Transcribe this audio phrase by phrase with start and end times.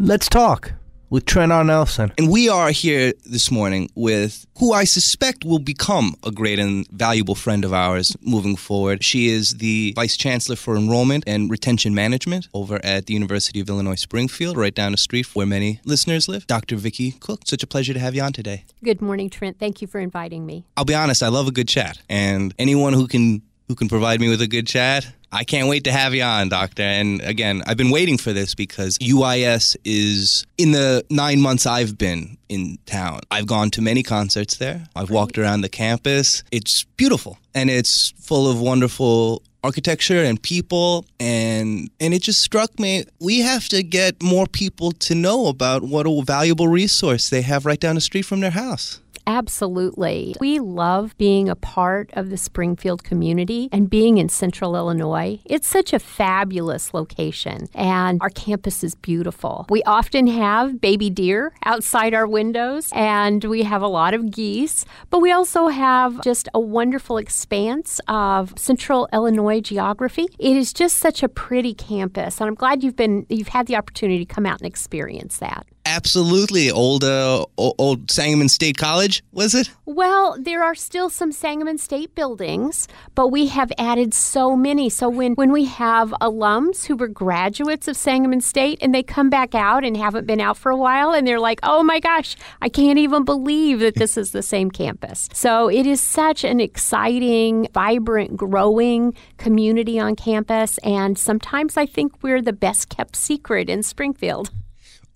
[0.00, 0.74] Let's talk
[1.10, 1.64] with Trent R.
[1.64, 2.12] Nelson.
[2.18, 6.86] And we are here this morning with who I suspect will become a great and
[6.92, 9.02] valuable friend of ours moving forward.
[9.02, 13.68] She is the Vice Chancellor for Enrollment and Retention Management over at the University of
[13.68, 16.46] Illinois Springfield, right down the street where many listeners live.
[16.46, 16.76] Dr.
[16.76, 18.66] Vickie Cook, such a pleasure to have you on today.
[18.84, 19.58] Good morning, Trent.
[19.58, 20.64] Thank you for inviting me.
[20.76, 21.98] I'll be honest, I love a good chat.
[22.08, 25.84] And anyone who can who can provide me with a good chat, I can't wait
[25.84, 26.82] to have you on, Doctor.
[26.82, 31.98] And again, I've been waiting for this because UIS is in the nine months I've
[31.98, 33.20] been in town.
[33.30, 34.86] I've gone to many concerts there.
[34.96, 36.42] I've walked around the campus.
[36.50, 42.78] It's beautiful and it's full of wonderful architecture and people and and it just struck
[42.78, 47.42] me we have to get more people to know about what a valuable resource they
[47.42, 49.00] have right down the street from their house.
[49.28, 50.34] Absolutely.
[50.40, 55.38] We love being a part of the Springfield community and being in central Illinois.
[55.44, 59.66] It's such a fabulous location, and our campus is beautiful.
[59.68, 64.86] We often have baby deer outside our windows, and we have a lot of geese,
[65.10, 70.26] but we also have just a wonderful expanse of central Illinois geography.
[70.38, 73.76] It is just such a pretty campus, and I'm glad you've been you've had the
[73.76, 75.66] opportunity to come out and experience that.
[75.88, 76.70] Absolutely.
[76.70, 79.70] Old, uh, old Sangamon State College, was it?
[79.86, 84.90] Well, there are still some Sangamon State buildings, but we have added so many.
[84.90, 89.30] So when, when we have alums who were graduates of Sangamon State and they come
[89.30, 92.36] back out and haven't been out for a while and they're like, oh my gosh,
[92.60, 95.28] I can't even believe that this is the same campus.
[95.38, 100.76] So it is such an exciting, vibrant, growing community on campus.
[100.78, 104.50] And sometimes I think we're the best kept secret in Springfield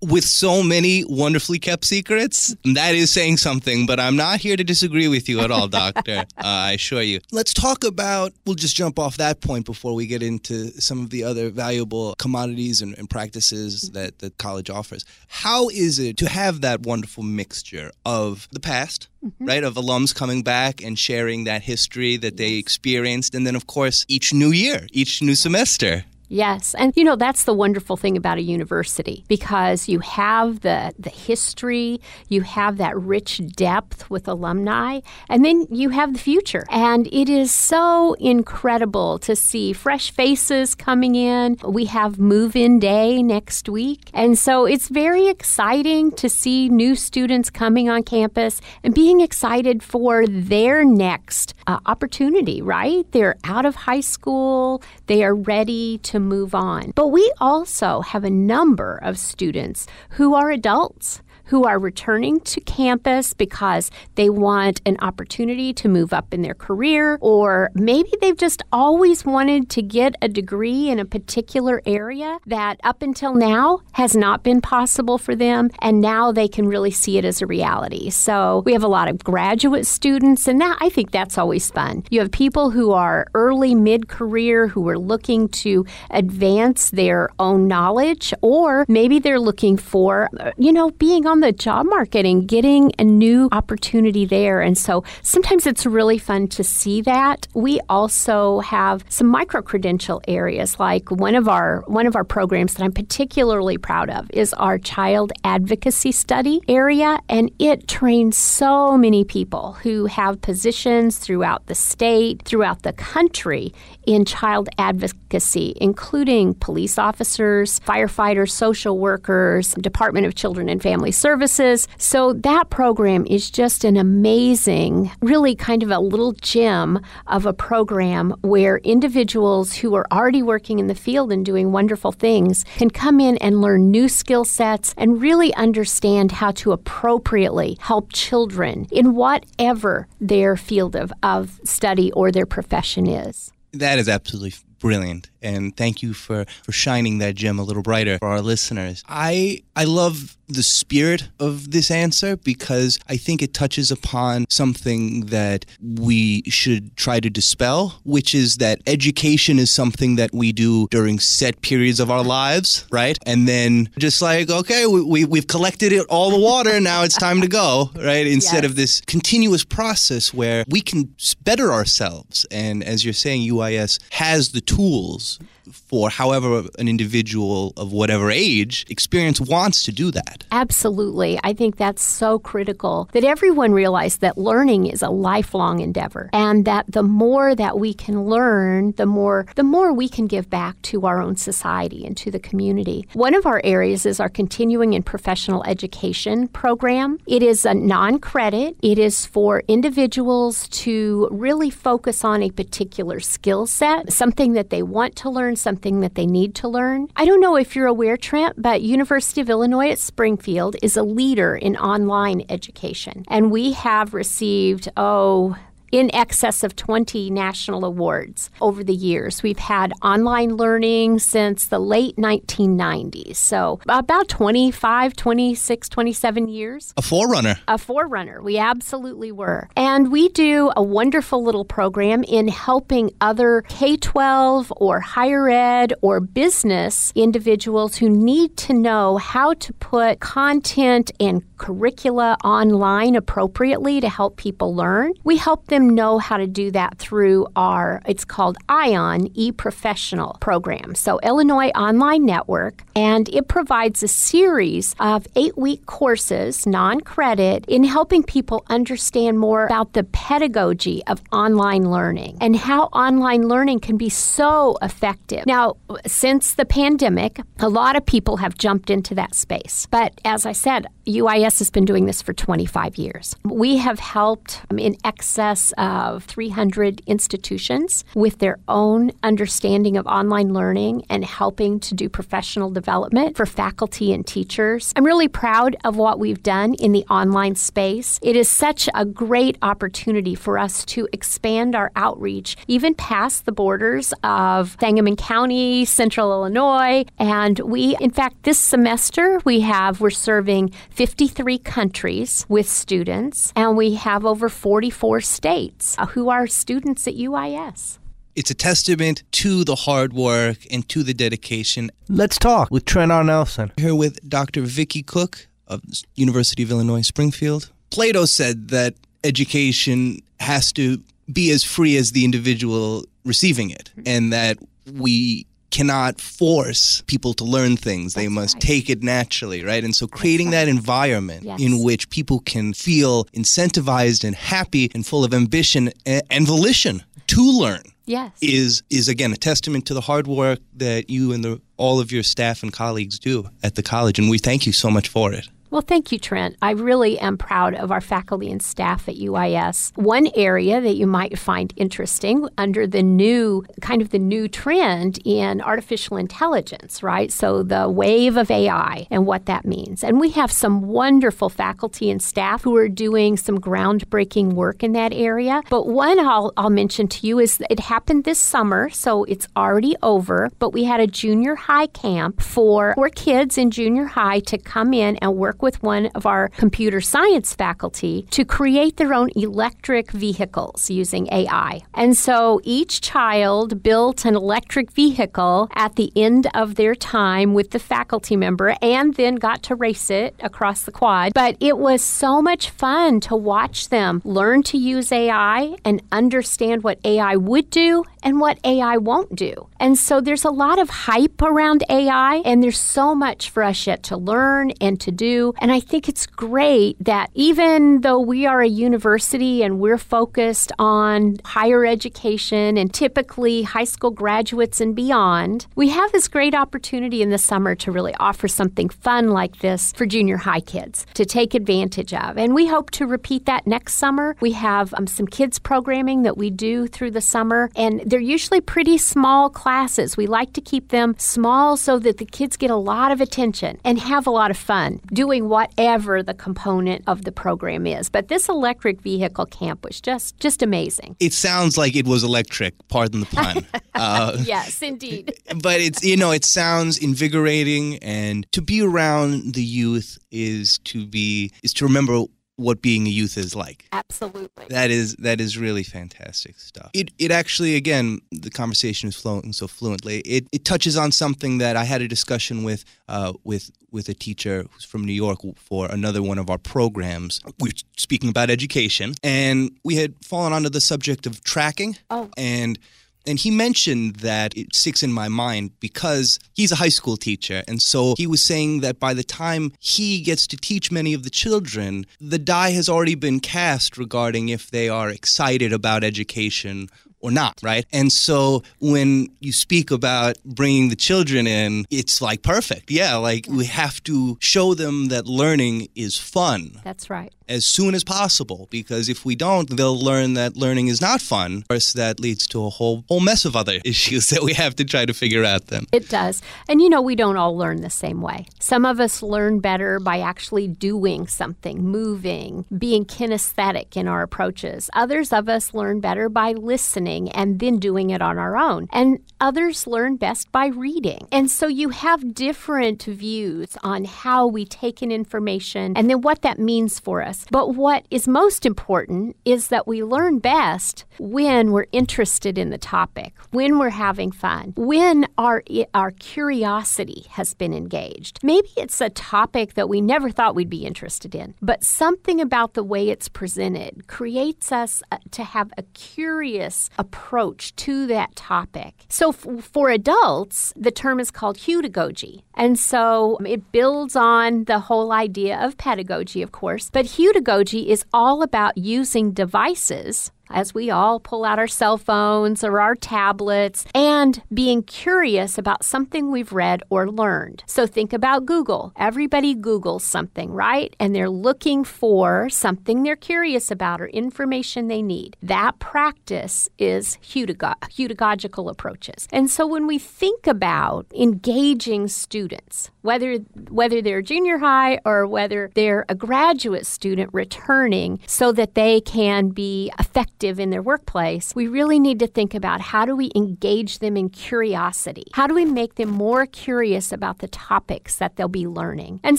[0.03, 4.65] with so many wonderfully kept secrets, that is saying something, but I'm not here to
[4.65, 6.19] disagree with you at all, Doctor.
[6.39, 7.21] uh, I assure you.
[7.31, 11.11] Let's talk about, we'll just jump off that point before we get into some of
[11.11, 15.05] the other valuable commodities and, and practices that the college offers.
[15.29, 19.09] How is it to have that wonderful mixture of the past?
[19.25, 19.47] Mm-hmm.
[19.47, 23.69] Right, of alums coming back and sharing that history that they experienced, and then, of
[23.69, 26.75] course, each new year, each new semester, Yes.
[26.75, 31.11] And you know, that's the wonderful thing about a university because you have the the
[31.11, 36.65] history, you have that rich depth with alumni, and then you have the future.
[36.71, 41.59] And it is so incredible to see fresh faces coming in.
[41.63, 44.09] We have move-in day next week.
[44.15, 49.83] And so it's very exciting to see new students coming on campus and being excited
[49.83, 53.05] for their next uh, opportunity, right?
[53.13, 56.93] They're out of high school, they are ready to move on.
[56.95, 61.23] But we also have a number of students who are adults
[61.53, 66.55] who are returning to campus because they want an opportunity to move up in their
[66.55, 72.39] career, or maybe they've just always wanted to get a degree in a particular area
[72.47, 76.91] that up until now has not been possible for them, and now they can really
[76.91, 78.09] see it as a reality.
[78.09, 82.03] So we have a lot of graduate students, and that, I think that's always fun.
[82.09, 87.69] You have people who are early mid career who are looking to advance their own
[87.69, 92.49] knowledge, or maybe they're looking for, uh, you know, being on the job market and
[92.49, 94.61] getting a new opportunity there.
[94.61, 97.49] And so sometimes it's really fun to see that.
[97.55, 102.75] We also have some micro credential areas like one of our one of our programs
[102.75, 108.97] that I'm particularly proud of is our child advocacy study area and it trains so
[108.97, 113.73] many people who have positions throughout the state, throughout the country
[114.07, 121.87] in child advocacy, including police officers, firefighters, social workers, Department of Children and Family Services.
[121.99, 127.53] So that program is just an amazing, really kind of a little gem of a
[127.53, 132.91] program where individuals who are already working in the field and doing wonderful things can
[132.91, 138.89] come in and learn new skill sets and really understand how to appropriately help children
[138.91, 143.53] in whatever their field of, of study or their profession is.
[143.73, 148.19] That is absolutely brilliant and thank you for for shining that gem a little brighter
[148.19, 149.03] for our listeners.
[149.09, 155.27] I i love the spirit of this answer because i think it touches upon something
[155.27, 160.87] that we should try to dispel which is that education is something that we do
[160.91, 163.19] during set periods of our lives right?
[163.25, 167.17] And then just like okay we, we we've collected it all the water now it's
[167.17, 168.27] time to go right?
[168.27, 168.71] Instead yes.
[168.71, 171.15] of this continuous process where we can
[171.45, 172.47] better ourselves.
[172.51, 175.49] And as you're saying uis has the tools else?
[175.71, 180.45] For however an individual of whatever age experience wants to do that.
[180.51, 181.39] Absolutely.
[181.43, 186.65] I think that's so critical that everyone realize that learning is a lifelong endeavor and
[186.65, 190.81] that the more that we can learn, the more the more we can give back
[190.83, 193.07] to our own society and to the community.
[193.13, 197.19] One of our areas is our continuing and professional education program.
[197.27, 198.77] It is a non-credit.
[198.83, 204.83] It is for individuals to really focus on a particular skill set, something that they
[204.83, 207.09] want to learn, something that they need to learn.
[207.17, 211.03] I don't know if you're aware, Trent, but University of Illinois at Springfield is a
[211.03, 213.25] leader in online education.
[213.29, 215.57] And we have received, oh,
[215.93, 219.43] in excess of 20 national awards over the years.
[219.43, 226.95] We've had online learning since the late 1990s, so about 25, 26, 27 years.
[226.97, 227.57] A forerunner.
[227.69, 228.43] A forerunner.
[228.43, 229.69] We absolutely were.
[229.77, 235.93] And we do a wonderful little program in helping other K 12 or higher ed
[236.01, 244.01] or business individuals who need to know how to put content and curricula online appropriately
[244.01, 245.13] to help people learn.
[245.23, 250.95] We help them know how to do that through our, it's called ION e-professional program.
[250.95, 258.23] So Illinois Online Network, and it provides a series of eight-week courses, non-credit, in helping
[258.23, 264.09] people understand more about the pedagogy of online learning and how online learning can be
[264.09, 265.47] so effective.
[265.47, 265.77] Now,
[266.07, 269.87] since the pandemic, a lot of people have jumped into that space.
[269.91, 273.37] But as I said, UIS has been doing this for 25 years.
[273.45, 280.53] We have helped um, in excess of 300 institutions with their own understanding of online
[280.53, 284.93] learning and helping to do professional development for faculty and teachers.
[284.97, 288.19] I'm really proud of what we've done in the online space.
[288.23, 293.53] It is such a great opportunity for us to expand our outreach even past the
[293.53, 300.11] borders of Sangamon County, Central Illinois, and we in fact this semester we have we're
[300.11, 305.62] serving 53 countries with students, and we have over 44 states
[305.99, 307.99] uh, who are students at UIS.
[308.35, 311.91] It's a testament to the hard work and to the dedication.
[312.09, 313.23] Let's talk with Trent R.
[313.23, 313.73] Nelson.
[313.77, 314.63] Here with Dr.
[314.63, 315.83] Vickie Cook of
[316.15, 317.71] University of Illinois Springfield.
[317.91, 324.33] Plato said that education has to be as free as the individual receiving it, and
[324.33, 324.59] that
[324.93, 328.15] we cannot force people to learn things.
[328.15, 328.63] That's they must right.
[328.63, 329.83] take it naturally, right?
[329.83, 330.67] And so creating right.
[330.67, 331.61] that environment yes.
[331.61, 337.43] in which people can feel incentivized and happy and full of ambition and, volition to
[337.43, 337.83] learn.
[338.05, 338.33] Yes.
[338.43, 342.11] Is is again a testament to the hard work that you and the all of
[342.11, 345.33] your staff and colleagues do at the college and we thank you so much for
[345.33, 345.49] it.
[345.73, 346.59] Well, thank you, Trent.
[346.61, 349.97] I really am proud of our faculty and staff at UIS.
[349.97, 355.19] One area that you might find interesting under the new kind of the new trend
[355.25, 357.33] in artificial intelligence, right?
[357.33, 360.05] So the wave of AI and what that means.
[360.05, 364.93] And we have some wonderful faculty and staff who are doing some groundbreaking work in
[364.93, 365.63] that area.
[365.71, 369.97] But one I'll, I'll mention to you is it happened this summer, so it's already
[370.03, 374.59] over, but we had a junior high camp for, for kids in junior high to
[374.59, 379.31] come in and work with one of our computer science faculty to create their own
[379.37, 381.81] electric vehicles using AI.
[381.95, 387.71] And so each child built an electric vehicle at the end of their time with
[387.71, 391.33] the faculty member and then got to race it across the quad.
[391.35, 396.83] But it was so much fun to watch them learn to use AI and understand
[396.83, 399.69] what AI would do and what AI won't do.
[399.81, 403.87] And so there's a lot of hype around AI, and there's so much for us
[403.87, 405.52] yet to learn and to do.
[405.61, 410.73] And I think it's great that even though we are a university and we're focused
[410.79, 417.23] on higher education and typically high school graduates and beyond, we have this great opportunity
[417.23, 421.25] in the summer to really offer something fun like this for junior high kids to
[421.25, 422.39] take advantage of.
[422.39, 424.37] And we hope to repeat that next summer.
[424.41, 428.61] We have um, some kids programming that we do through the summer, and they're usually
[428.61, 430.17] pretty small classes.
[430.17, 433.79] We like to keep them small so that the kids get a lot of attention
[433.85, 438.09] and have a lot of fun doing whatever the component of the program is.
[438.09, 441.17] But this electric vehicle camp was just just amazing.
[441.21, 442.75] It sounds like it was electric.
[442.89, 443.67] Pardon the pun.
[443.95, 445.33] Uh, yes, indeed.
[445.63, 451.07] but it's you know it sounds invigorating, and to be around the youth is to
[451.07, 452.25] be is to remember
[452.63, 453.87] what being a youth is like.
[453.93, 454.67] Absolutely.
[454.69, 456.91] That is that is really fantastic stuff.
[456.95, 460.21] It it actually again the conversation is flowing so fluently.
[460.21, 464.15] It it touches on something that I had a discussion with uh, with with a
[464.15, 467.41] teacher who's from New York for another one of our programs.
[467.59, 471.99] We are speaking about education, and we had fallen onto the subject of tracking.
[472.11, 472.31] Oh.
[472.37, 472.79] And
[473.27, 477.63] And he mentioned that it sticks in my mind because he's a high school teacher.
[477.69, 481.23] And so he was saying that by the time he gets to teach many of
[481.23, 486.89] the children, the die has already been cast regarding if they are excited about education
[487.23, 487.87] or not, right?
[487.93, 492.91] And so when you speak about bringing the children in, it's like perfect.
[492.91, 497.33] Yeah, like we have to show them that learning is fun That's right.
[497.49, 501.59] as soon as possible because if we don't, they'll learn that learning is not fun.
[501.59, 504.75] Of course, that leads to a whole whole mess of other issues that we have
[504.77, 505.87] to try to figure out then.
[505.93, 506.43] It does.
[506.69, 508.47] And you know, we don't all learn the same way.
[508.59, 514.91] Some of us learn better by actually doing something, moving, being kinesthetic in our approaches.
[514.95, 518.89] Others of us learn better by listening and then doing it on our own.
[518.93, 521.29] And others learn best by reading.
[521.33, 526.43] And so you have different views on how we take in information and then what
[526.43, 527.45] that means for us.
[527.51, 532.79] But what is most important is that we learn best when we're interested in the
[532.79, 535.63] topic, when we're having fun, when our
[535.95, 538.39] our curiosity has been engaged.
[538.43, 542.75] Maybe it's a topic that we never thought we'd be interested in, but something about
[542.75, 548.93] the way it's presented creates us uh, to have a curious approach to that topic.
[549.09, 552.35] So f- for adults, the term is called heutagogy.
[552.55, 558.05] And so it builds on the whole idea of pedagogy, of course, but heutagogy is
[558.13, 563.85] all about using devices as we all pull out our cell phones or our tablets
[563.95, 567.65] and being curious about something we've read or learned.
[567.67, 568.93] So think about Google.
[568.97, 570.95] Everybody Googles something, right?
[571.01, 575.37] And they're looking for something they're curious about or information they need.
[575.43, 579.29] That practice is heutagogical approaches.
[579.33, 583.39] And so when we think about engaging students, whether
[583.71, 589.49] whether they're junior high or whether they're a graduate student returning so that they can
[589.49, 593.99] be effective in their workplace, we really need to think about how do we engage
[593.99, 595.25] them in curiosity?
[595.33, 599.21] How do we make them more curious about the topics that they'll be learning?
[599.23, 599.39] And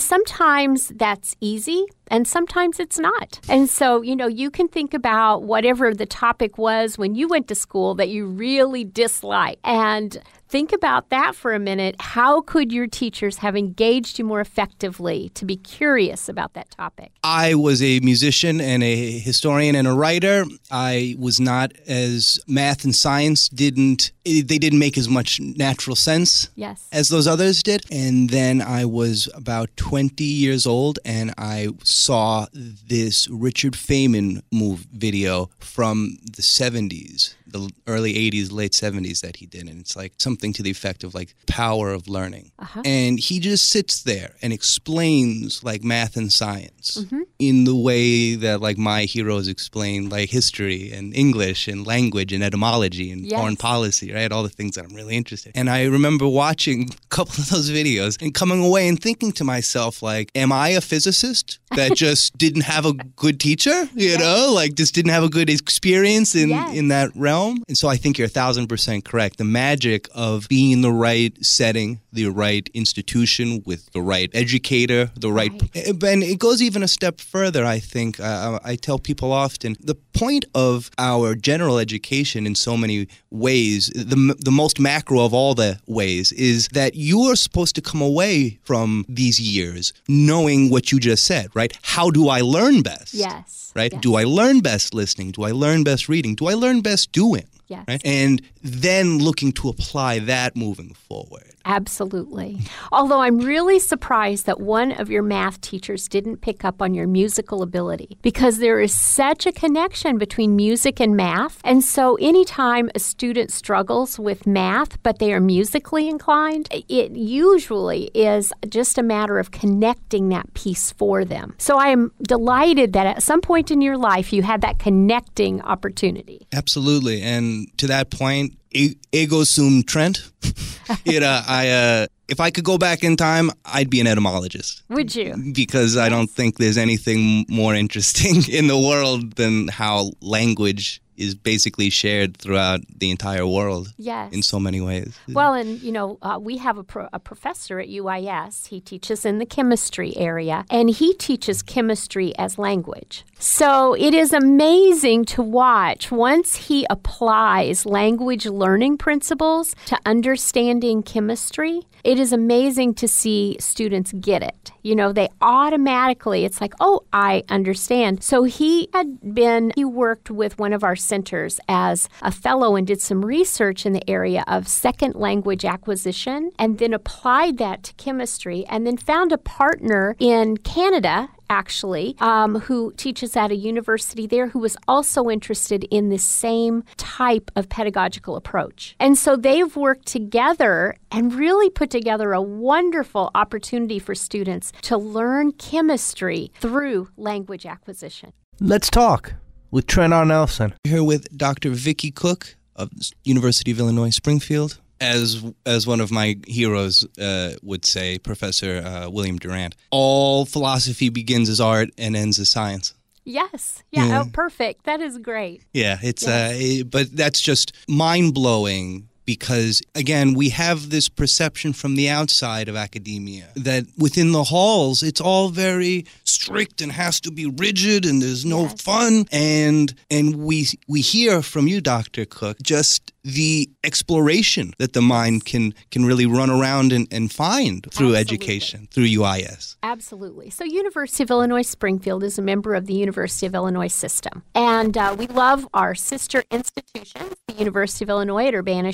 [0.00, 3.40] sometimes that's easy and sometimes it's not.
[3.48, 7.48] And so, you know, you can think about whatever the topic was when you went
[7.48, 10.18] to school that you really dislike and
[10.54, 11.96] think about that for a minute.
[11.98, 17.10] How could your teachers have engaged you more effectively to be curious about that topic?
[17.24, 20.44] I was a musician and a historian and a writer.
[20.70, 26.48] I was not as math and science didn't they didn't make as much natural sense
[26.54, 26.88] Yes.
[26.92, 27.84] as those others did.
[27.90, 34.86] And then I was about 20 years old and I saw this Richard Feynman move
[34.92, 39.68] video from the 70s, the early 80s, late 70s that he did.
[39.68, 42.52] And it's like something to the effect of like power of learning.
[42.58, 42.82] Uh-huh.
[42.84, 47.22] And he just sits there and explains like math and science mm-hmm.
[47.38, 52.42] in the way that like my heroes explain like history and English and language and
[52.42, 53.40] etymology and Yes.
[53.40, 54.30] foreign policy, right?
[54.30, 55.60] All the things that I'm really interested in.
[55.60, 59.44] And I remember watching a couple of those videos and coming away and thinking to
[59.44, 63.88] myself, like, am I a physicist that just didn't have a good teacher?
[63.94, 66.76] You know, like just didn't have a good experience in, Yes.
[66.76, 67.33] in that realm?
[67.68, 69.38] And so I think you're a thousand percent correct.
[69.38, 75.10] The magic of being in the right setting, the right institution with the right educator,
[75.16, 77.64] the right, and it goes even a step further.
[77.64, 82.76] I think uh, I tell people often the point of our general education in so
[82.76, 87.74] many ways, the the most macro of all the ways, is that you are supposed
[87.74, 91.72] to come away from these years knowing what you just said, right?
[91.82, 93.14] How do I learn best?
[93.14, 93.72] Yes.
[93.74, 93.92] Right?
[93.92, 94.02] Yes.
[94.02, 95.32] Do I learn best listening?
[95.32, 96.36] Do I learn best reading?
[96.36, 97.48] Do I learn best doing?
[97.68, 97.84] Yes.
[97.88, 98.02] Right?
[98.04, 101.53] And then looking to apply that moving forward.
[101.64, 102.58] Absolutely.
[102.92, 107.06] Although I'm really surprised that one of your math teachers didn't pick up on your
[107.06, 111.60] musical ability because there is such a connection between music and math.
[111.64, 118.10] And so anytime a student struggles with math but they are musically inclined, it usually
[118.14, 121.54] is just a matter of connecting that piece for them.
[121.58, 125.60] So I am delighted that at some point in your life you had that connecting
[125.62, 126.46] opportunity.
[126.52, 127.22] Absolutely.
[127.22, 130.30] And to that point, ego sum Trent.
[131.04, 134.82] you know, I uh, if I could go back in time, I'd be an etymologist
[134.88, 135.34] Would you?
[135.52, 141.34] because I don't think there's anything more interesting in the world than how language is
[141.34, 144.32] basically shared throughout the entire world Yes.
[144.32, 145.16] in so many ways.
[145.28, 148.68] Well, and you know, uh, we have a, pro- a professor at UIS.
[148.68, 153.24] He teaches in the chemistry area, and he teaches chemistry as language.
[153.38, 161.82] So it is amazing to watch once he applies language learning principles to understanding chemistry.
[162.04, 164.72] It is amazing to see students get it.
[164.82, 168.22] You know, they automatically, it's like, oh, I understand.
[168.22, 172.86] So he had been, he worked with one of our centers as a fellow and
[172.86, 177.94] did some research in the area of second language acquisition and then applied that to
[177.94, 184.26] chemistry and then found a partner in Canada actually, um, who teaches at a university
[184.26, 188.96] there, who was also interested in the same type of pedagogical approach.
[188.98, 194.96] And so they've worked together and really put together a wonderful opportunity for students to
[194.96, 198.32] learn chemistry through language acquisition.
[198.60, 199.34] Let's talk
[199.74, 200.24] with Trent R.
[200.24, 200.72] Nelson.
[200.84, 201.70] Here with Dr.
[201.70, 202.90] Vickie Cook of
[203.24, 209.10] University of Illinois Springfield as as one of my heroes uh, would say, Professor uh,
[209.10, 209.74] William Durant.
[209.90, 212.94] All philosophy begins as art and ends as science.
[213.24, 213.82] Yes.
[213.90, 214.06] Yeah.
[214.06, 214.22] yeah.
[214.22, 214.84] Oh, perfect.
[214.84, 215.62] That is great.
[215.72, 215.98] Yeah.
[216.02, 216.52] It's yes.
[216.52, 222.08] uh, it, but that's just mind blowing because again we have this perception from the
[222.08, 227.46] outside of academia that within the halls it's all very strict and has to be
[227.46, 228.80] rigid and there's no yes.
[228.82, 232.24] fun and and we we hear from you Dr.
[232.24, 237.82] Cook just the exploration that the mind can can really run around and, and find
[237.90, 238.18] through Absolutely.
[238.18, 239.76] education through UIS.
[239.82, 240.50] Absolutely.
[240.50, 244.96] So University of Illinois Springfield is a member of the University of Illinois system, and
[244.96, 248.92] uh, we love our sister institutions, the University of Illinois at Urbana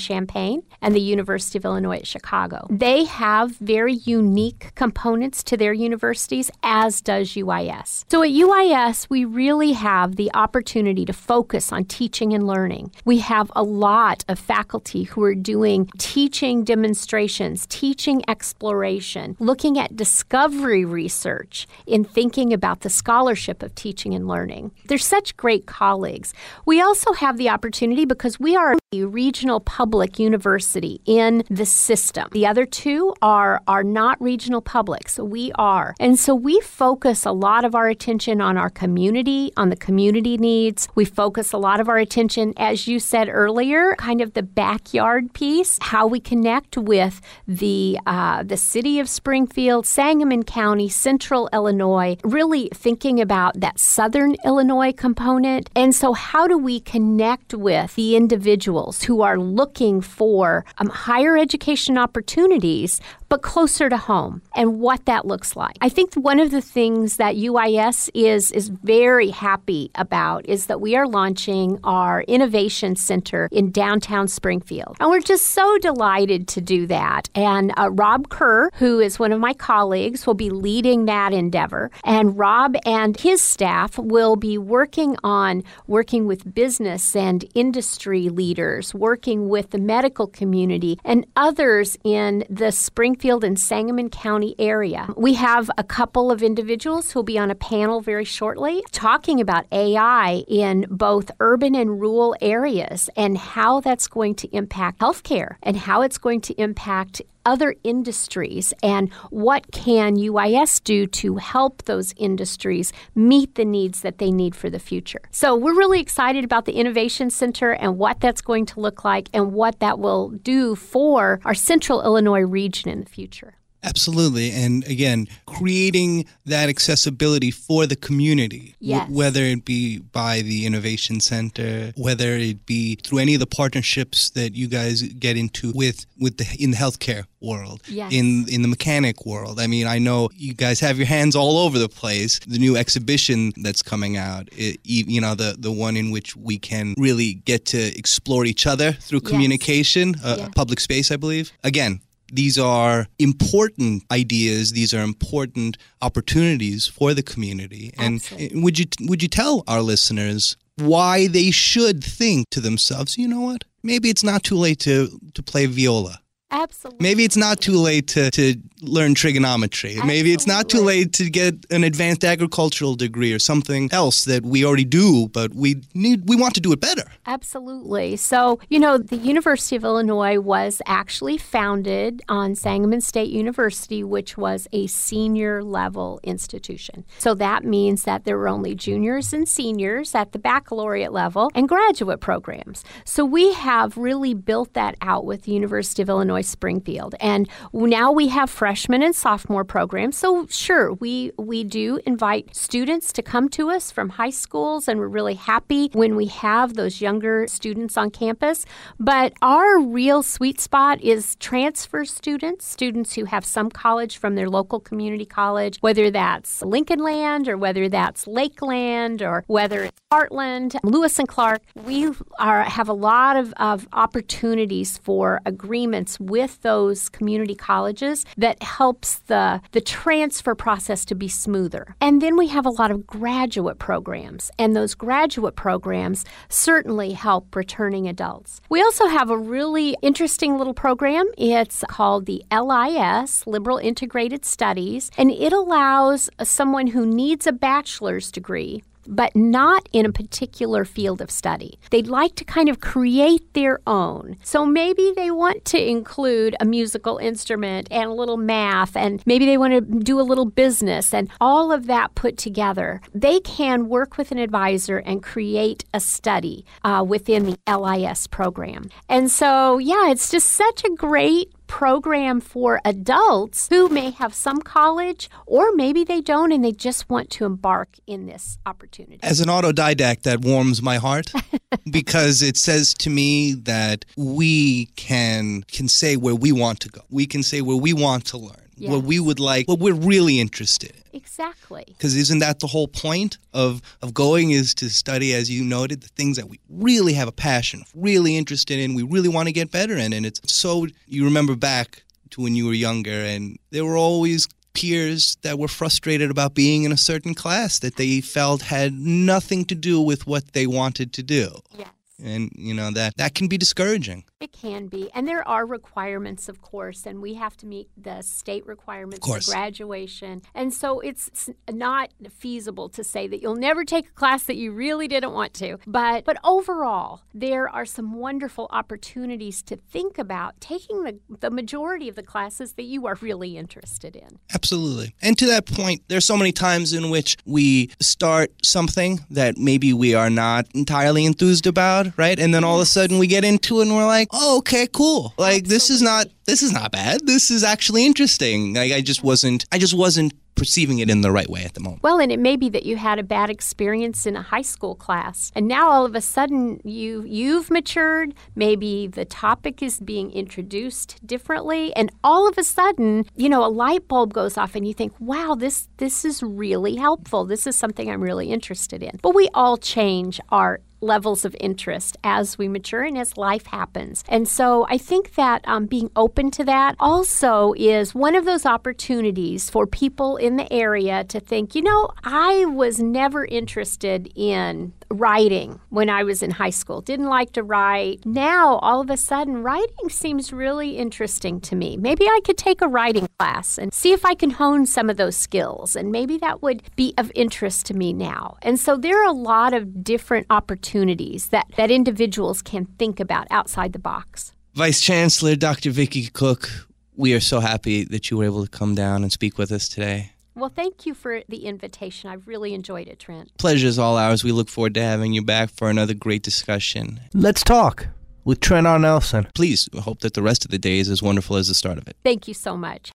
[0.83, 2.67] And the University of Illinois at Chicago.
[2.71, 8.05] They have very unique components to their universities, as does UIS.
[8.11, 12.93] So at UIS, we really have the opportunity to focus on teaching and learning.
[13.05, 19.97] We have a lot of faculty who are doing teaching demonstrations, teaching exploration, looking at
[19.97, 24.73] discovery research in thinking about the scholarship of teaching and learning.
[24.87, 26.33] They're such great colleagues.
[26.67, 32.29] We also have the opportunity because we are a regional public university in the system.
[32.33, 35.19] The other two are are not regional publics.
[35.19, 35.95] we are.
[36.01, 40.37] And so we focus a lot of our attention on our community, on the community
[40.37, 40.89] needs.
[40.95, 45.33] We focus a lot of our attention as you said earlier, kind of the backyard
[45.33, 52.17] piece, how we connect with the uh, the city of Springfield, Sangamon County, Central Illinois,
[52.25, 55.69] really thinking about that Southern Illinois component.
[55.75, 61.37] And so, how do we connect with the individuals who are looking for um, higher
[61.37, 65.77] education opportunities, but closer to home, and what that looks like?
[65.81, 70.81] I think one of the things that UIS is is very happy about is that
[70.81, 74.97] we are launching our innovation center in downtown Springfield.
[74.99, 77.31] And we're just so delighted to do that.
[77.37, 81.93] And uh, Rob Kerr, who is one of my colleagues, will be leading that endeavor.
[82.05, 88.93] And Rob and his staff will be working on working with business and industry leaders,
[88.93, 95.09] working with the medical community and others in the Springfield and in Sangamon County area.
[95.17, 99.67] We have a couple of individuals who'll be on a panel very shortly talking about
[99.73, 105.77] AI in both urban and rural areas and how that's going to impact healthcare and
[105.77, 112.15] how it's going to impact other industries and what can UIS do to help those
[112.17, 115.21] industries meet the needs that they need for the future.
[115.31, 119.29] So we're really excited about the Innovation Center and what that's going to look like
[119.33, 123.55] and what that will do for our Central Illinois region in the future.
[123.83, 124.51] Absolutely.
[124.53, 129.01] And again, creating that accessibility for the community, yes.
[129.01, 133.47] w- whether it be by the Innovation Center, whether it be through any of the
[133.47, 138.13] partnerships that you guys get into with, with the, in the healthcare world, yes.
[138.13, 139.59] in, in the mechanic world.
[139.59, 142.39] I mean, I know you guys have your hands all over the place.
[142.41, 146.59] The new exhibition that's coming out, it, you know, the, the one in which we
[146.59, 150.25] can really get to explore each other through communication, yes.
[150.25, 151.53] uh, public space, I believe.
[151.65, 152.01] Again,
[152.33, 154.73] these are important ideas.
[154.73, 157.93] These are important opportunities for the community.
[157.99, 158.61] And Absolutely.
[158.61, 163.41] would you would you tell our listeners why they should think to themselves, you know
[163.41, 163.65] what?
[163.83, 166.21] Maybe it's not too late to to play viola.
[166.51, 167.03] Absolutely.
[167.03, 169.91] Maybe it's not too late to, to learn trigonometry.
[169.91, 170.15] Absolutely.
[170.15, 174.45] Maybe it's not too late to get an advanced agricultural degree or something else that
[174.45, 177.05] we already do, but we need we want to do it better.
[177.27, 178.17] Absolutely.
[178.17, 184.37] So, you know, the University of Illinois was actually founded on Sangamon State University, which
[184.37, 187.05] was a senior level institution.
[187.19, 191.69] So that means that there were only juniors and seniors at the baccalaureate level and
[191.69, 192.85] graduate programs.
[193.05, 197.15] So we have really built that out with the University of Illinois Illinois Springfield.
[197.21, 200.17] And now we have freshman and sophomore programs.
[200.17, 204.99] So sure, we we do invite students to come to us from high schools and
[204.99, 208.67] we're really happy when we have those younger students on campus.
[208.99, 214.49] But our real sweet spot is transfer students, students who have some college from their
[214.49, 220.77] local community college, whether that's Lincoln Land or whether that's Lakeland or whether it's Heartland,
[220.83, 221.63] Lewis and Clark.
[221.75, 228.63] We are have a lot of, of opportunities for agreements with those community colleges that
[228.63, 231.95] helps the the transfer process to be smoother.
[232.01, 237.55] And then we have a lot of graduate programs, and those graduate programs certainly help
[237.55, 238.61] returning adults.
[238.69, 241.27] We also have a really interesting little program.
[241.37, 248.31] It's called the LIS, Liberal Integrated Studies, and it allows someone who needs a bachelor's
[248.31, 251.79] degree but not in a particular field of study.
[251.91, 254.37] They'd like to kind of create their own.
[254.43, 259.45] So maybe they want to include a musical instrument and a little math, and maybe
[259.45, 263.01] they want to do a little business and all of that put together.
[263.15, 268.89] They can work with an advisor and create a study uh, within the LIS program.
[269.09, 274.61] And so, yeah, it's just such a great program for adults who may have some
[274.61, 279.21] college or maybe they don't and they just want to embark in this opportunity.
[279.23, 281.33] As an autodidact, that warms my heart
[281.91, 287.03] because it says to me that we can can say where we want to go.
[287.09, 288.70] We can say where we want to learn.
[288.81, 288.93] Yes.
[288.93, 291.03] What we would like, what we're really interested in.
[291.13, 291.85] Exactly.
[291.87, 296.01] Because isn't that the whole point of of going is to study, as you noted,
[296.01, 299.53] the things that we really have a passion, really interested in, we really want to
[299.53, 300.87] get better in, and it's so.
[301.07, 305.69] You remember back to when you were younger, and there were always peers that were
[305.69, 310.27] frustrated about being in a certain class that they felt had nothing to do with
[310.27, 311.61] what they wanted to do.
[311.77, 311.89] Yes
[312.23, 315.11] and you know that that can be discouraging it can be.
[315.15, 319.39] And there are requirements of course and we have to meet the state requirements for
[319.53, 320.43] graduation.
[320.55, 324.73] And so it's not feasible to say that you'll never take a class that you
[324.73, 325.79] really didn't want to.
[325.87, 332.09] But but overall there are some wonderful opportunities to think about taking the, the majority
[332.09, 334.39] of the classes that you are really interested in.
[334.55, 335.15] Absolutely.
[335.21, 339.93] And to that point there's so many times in which we start something that maybe
[339.93, 342.39] we are not entirely enthused about right?
[342.39, 344.87] And then all of a sudden we get into it and we're like, oh, okay,
[344.93, 345.35] cool.
[345.39, 345.69] Like Absolutely.
[345.69, 347.27] this is not this is not bad.
[347.27, 348.75] This is actually interesting.
[348.75, 351.81] Like I just wasn't I just wasn't perceiving it in the right way at the
[351.81, 352.03] moment.
[352.03, 354.95] Well, and it may be that you had a bad experience in a high school
[354.95, 358.35] class, and now all of a sudden you you've matured.
[358.55, 363.71] Maybe the topic is being introduced differently, and all of a sudden, you know, a
[363.71, 367.45] light bulb goes off, and you think, "Wow, this this is really helpful.
[367.45, 372.17] This is something I'm really interested in." But we all change our levels of interest
[372.25, 374.25] as we mature and as life happens.
[374.29, 378.67] And so I think that um, being open to that also is one of those
[378.67, 384.93] opportunities for people in the area to think, you know, I was never interested in
[385.11, 387.01] writing when I was in high school.
[387.01, 388.25] Didn't like to write.
[388.25, 391.97] Now, all of a sudden, writing seems really interesting to me.
[391.97, 395.17] Maybe I could take a writing class and see if I can hone some of
[395.17, 395.97] those skills.
[395.97, 398.57] And maybe that would be of interest to me now.
[398.63, 403.47] And so there are a lot of different opportunities that, that individuals can think about
[403.51, 404.53] outside the box.
[404.75, 405.91] Vice Chancellor Dr.
[405.91, 409.59] Vickie Cook, we are so happy that you were able to come down and speak
[409.59, 410.33] with us today.
[410.61, 412.29] Well, thank you for the invitation.
[412.29, 413.51] I've really enjoyed it, Trent.
[413.57, 414.45] Pleasure's all ours.
[414.45, 417.19] We look forward to having you back for another great discussion.
[417.33, 418.09] Let's talk
[418.45, 418.99] with Trent R.
[418.99, 419.49] Nelson.
[419.55, 422.07] Please hope that the rest of the day is as wonderful as the start of
[422.09, 422.17] it.
[422.23, 423.09] Thank you so much.